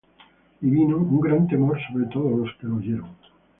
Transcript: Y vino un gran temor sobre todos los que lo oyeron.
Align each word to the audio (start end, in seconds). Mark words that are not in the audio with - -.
Y 0.63 0.67
vino 0.71 0.97
un 0.97 1.21
gran 1.21 1.47
temor 1.47 1.77
sobre 1.87 2.07
todos 2.07 2.35
los 2.35 2.55
que 2.59 2.65
lo 2.65 2.77
oyeron. 2.77 3.11